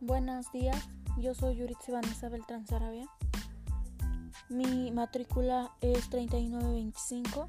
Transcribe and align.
Buenos 0.00 0.52
días, 0.52 0.88
yo 1.18 1.34
soy 1.34 1.56
Yuritsi 1.56 1.90
Vanessa 1.90 2.28
Beltrán 2.28 2.68
Sarabia. 2.68 3.08
Mi 4.48 4.92
matrícula 4.92 5.74
es 5.80 6.08
3925. 6.08 7.48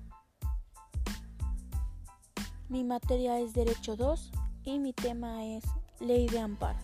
Mi 2.70 2.84
materia 2.84 3.40
es 3.40 3.54
Derecho 3.54 3.96
2 3.96 4.32
y 4.64 4.80
mi 4.80 4.94
tema 4.94 5.46
es 5.46 5.64
Ley 6.00 6.28
de 6.28 6.40
Amparo. 6.40 6.80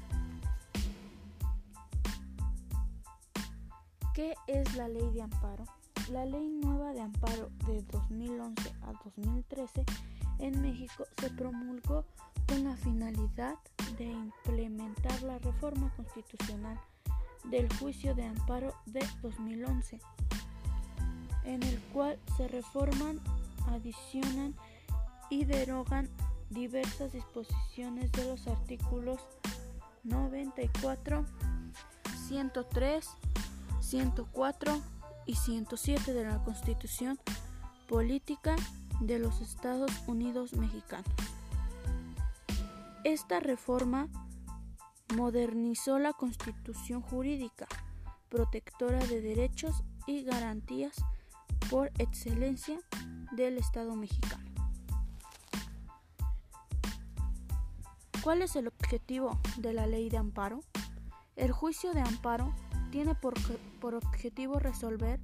¿Qué 4.13 4.35
es 4.45 4.75
la 4.75 4.87
Ley 4.87 5.09
de 5.09 5.23
Amparo? 5.23 5.65
La 6.11 6.25
Ley 6.25 6.47
Nueva 6.47 6.93
de 6.93 7.01
Amparo 7.01 7.49
de 7.65 7.81
2011 7.81 8.71
a 8.83 8.93
2013 9.03 9.83
en 10.41 10.61
México 10.61 11.05
se 11.19 11.29
promulgó 11.29 12.05
con 12.47 12.63
la 12.63 12.75
finalidad 12.75 13.55
de 13.97 14.05
implementar 14.05 15.21
la 15.21 15.37
reforma 15.39 15.93
constitucional 15.95 16.79
del 17.45 17.71
juicio 17.77 18.13
de 18.15 18.25
amparo 18.25 18.73
de 18.87 19.07
2011, 19.21 19.99
en 21.45 21.63
el 21.63 21.79
cual 21.93 22.19
se 22.37 22.47
reforman, 22.47 23.19
adicionan 23.67 24.55
y 25.29 25.45
derogan 25.45 26.09
diversas 26.49 27.13
disposiciones 27.13 28.11
de 28.11 28.25
los 28.25 28.47
artículos 28.47 29.19
94, 30.03 31.25
103, 32.27 33.09
104 33.79 34.81
y 35.25 35.35
107 35.35 36.13
de 36.13 36.25
la 36.25 36.43
Constitución 36.43 37.19
Política 37.87 38.55
de 39.01 39.17
los 39.17 39.41
Estados 39.41 39.91
Unidos 40.07 40.53
Mexicanos. 40.53 41.11
Esta 43.03 43.39
reforma 43.39 44.07
modernizó 45.15 45.97
la 45.97 46.13
constitución 46.13 47.01
jurídica, 47.01 47.67
protectora 48.29 48.99
de 48.99 49.21
derechos 49.21 49.83
y 50.05 50.23
garantías 50.23 51.03
por 51.69 51.91
excelencia 51.97 52.79
del 53.31 53.57
Estado 53.57 53.95
mexicano. 53.95 54.49
¿Cuál 58.23 58.43
es 58.43 58.55
el 58.55 58.67
objetivo 58.67 59.39
de 59.57 59.73
la 59.73 59.87
ley 59.87 60.09
de 60.09 60.17
amparo? 60.17 60.59
El 61.35 61.51
juicio 61.51 61.91
de 61.93 62.01
amparo 62.01 62.53
tiene 62.91 63.15
por, 63.15 63.33
por 63.79 63.95
objetivo 63.95 64.59
resolver 64.59 65.19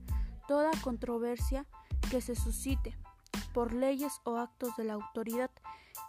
toda 0.47 0.71
controversia 0.81 1.67
que 2.09 2.21
se 2.21 2.35
suscite 2.35 2.97
por 3.57 3.73
leyes 3.73 4.21
o 4.23 4.37
actos 4.37 4.77
de 4.77 4.83
la 4.83 4.93
autoridad 4.93 5.49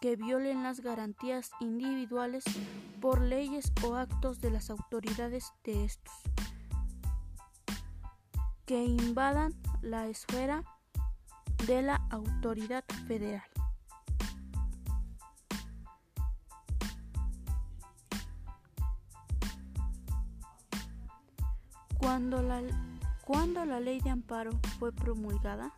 que 0.02 0.16
violen 0.16 0.62
las 0.62 0.80
garantías 0.80 1.50
individuales 1.60 2.44
por 3.00 3.22
leyes 3.22 3.72
o 3.82 3.94
actos 3.94 4.42
de 4.42 4.50
las 4.50 4.68
autoridades 4.68 5.54
de 5.64 5.86
estos, 5.86 6.12
que 8.66 8.84
invadan 8.84 9.54
la 9.80 10.08
esfera 10.08 10.62
de 11.66 11.80
la 11.80 12.06
autoridad 12.10 12.84
federal. 13.06 13.48
Cuando 21.96 22.42
la, 22.42 22.60
cuando 23.24 23.64
la 23.64 23.80
ley 23.80 24.02
de 24.02 24.10
amparo 24.10 24.50
fue 24.78 24.92
promulgada, 24.92 25.72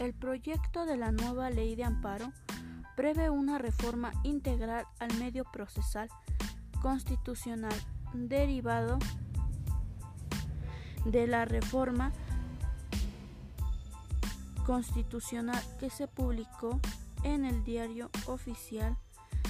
El 0.00 0.14
proyecto 0.14 0.86
de 0.86 0.96
la 0.96 1.12
nueva 1.12 1.50
ley 1.50 1.76
de 1.76 1.84
amparo 1.84 2.32
prevé 2.96 3.28
una 3.28 3.58
reforma 3.58 4.12
integral 4.22 4.86
al 4.98 5.12
medio 5.18 5.44
procesal 5.44 6.08
constitucional 6.80 7.74
derivado 8.14 8.98
de 11.04 11.26
la 11.26 11.44
reforma 11.44 12.12
constitucional 14.64 15.62
que 15.78 15.90
se 15.90 16.08
publicó 16.08 16.80
en 17.22 17.44
el 17.44 17.62
diario 17.62 18.08
oficial 18.24 18.96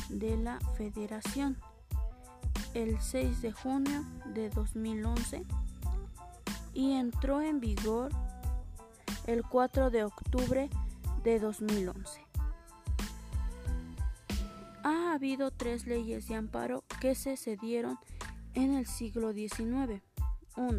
de 0.08 0.36
la 0.36 0.58
Federación 0.76 1.58
el 2.75 3.00
6 3.00 3.41
de 3.41 3.52
junio 3.52 4.04
de 4.34 4.50
2011 4.50 5.46
y 6.75 6.94
entró 6.94 7.41
en 7.41 7.60
vigor 7.60 8.10
el 9.26 9.42
4 9.42 9.91
de 9.91 10.04
octubre 10.04 10.69
de 11.22 11.38
2011. 11.38 12.26
Ha 14.82 15.12
habido 15.12 15.50
tres 15.50 15.86
leyes 15.86 16.28
de 16.28 16.36
amparo 16.36 16.84
que 17.00 17.14
se 17.14 17.36
cedieron 17.36 17.98
en 18.54 18.75
el 18.75 18.86
siglo 18.86 19.32
XIX. 19.32 20.03
1. 20.56 20.78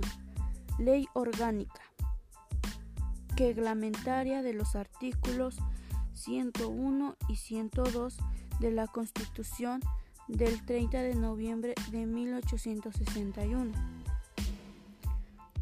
Ley 0.79 1.07
orgánica, 1.13 1.81
reglamentaria 3.41 4.43
de 4.43 4.53
los 4.53 4.75
artículos 4.75 5.57
101 6.13 7.15
y 7.27 7.37
102 7.37 8.17
de 8.59 8.71
la 8.71 8.85
Constitución 8.85 9.81
del 10.27 10.63
30 10.63 11.01
de 11.01 11.15
noviembre 11.15 11.73
de 11.89 12.05
1861. 12.05 13.71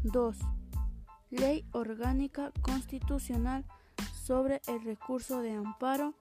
2. 0.02 0.36
Ley 1.30 1.64
Orgánica 1.72 2.52
Constitucional 2.60 3.64
sobre 4.24 4.60
el 4.66 4.82
recurso 4.82 5.40
de 5.40 5.54
amparo 5.54 6.14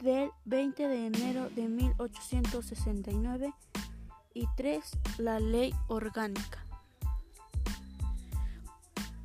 del 0.00 0.30
20 0.44 0.88
de 0.88 1.06
enero 1.06 1.48
de 1.50 1.68
1869 1.68 3.54
y 4.34 4.46
3. 4.56 4.98
La 5.18 5.40
Ley 5.40 5.74
Orgánica. 5.88 6.66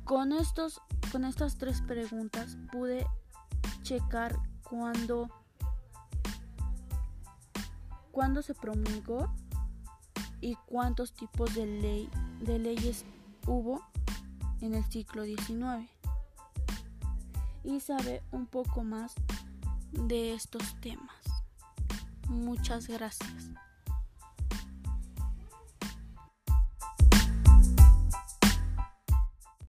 Con, 0.04 0.32
estos, 0.32 0.80
con 1.12 1.24
estas 1.24 1.58
tres 1.58 1.82
preguntas 1.82 2.56
pude 2.72 3.06
checar 3.82 4.36
cuándo, 4.62 5.28
cuándo 8.10 8.40
se 8.40 8.54
promulgó 8.54 9.30
y 10.40 10.54
cuántos 10.66 11.12
tipos 11.12 11.54
de, 11.54 11.66
ley, 11.66 12.08
de 12.40 12.58
leyes 12.58 13.04
hubo 13.50 13.82
en 14.60 14.74
el 14.74 14.84
siglo 14.84 15.24
XIX 15.24 15.90
y 17.64 17.80
sabe 17.80 18.22
un 18.30 18.46
poco 18.46 18.84
más 18.84 19.14
de 19.90 20.34
estos 20.34 20.62
temas. 20.80 21.16
Muchas 22.28 22.86
gracias. 22.86 23.50